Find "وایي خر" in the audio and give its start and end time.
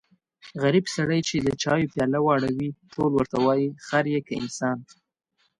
3.45-4.05